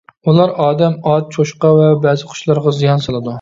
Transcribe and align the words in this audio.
ئۇلار 0.31 0.53
ئادەم، 0.63 0.95
ئات، 1.11 1.29
چوشقا 1.35 1.71
ۋە 1.81 1.91
بەزى 2.07 2.31
قۇشلارغا 2.33 2.75
زىيان 2.81 3.07
سالىدۇ. 3.07 3.29